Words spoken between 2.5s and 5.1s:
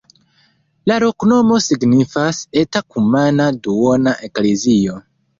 eta-kumana-duona-eklezio.